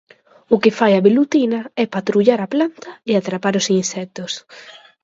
O 0.53 0.55
que 0.63 0.75
fai 0.79 0.91
a 0.95 1.03
velutina 1.07 1.61
é 1.83 1.85
patrullar 1.95 2.39
a 2.41 2.51
planta 2.53 2.89
e 3.09 3.11
atrapar 3.15 3.53
os 3.61 3.67
insectos. 3.79 4.31